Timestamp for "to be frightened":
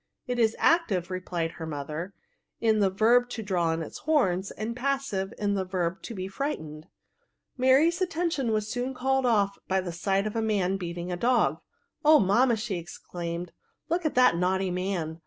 6.01-6.87